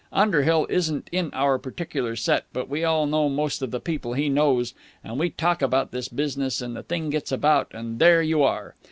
[0.11, 4.29] Underhill isn't in our particular set, but we all know most of the people he
[4.29, 8.41] knows, and we talk about this business, and the thing gets about, and there you
[8.41, 8.73] are!